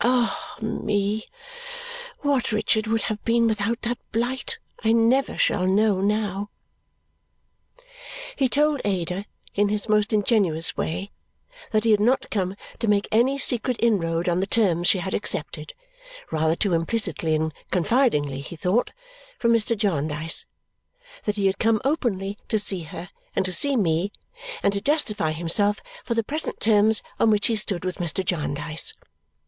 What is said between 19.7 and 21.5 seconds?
Jarndyce, that he